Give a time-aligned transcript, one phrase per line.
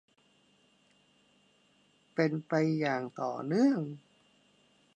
[2.13, 3.79] เป็นไปอย่างต่อเนื่อง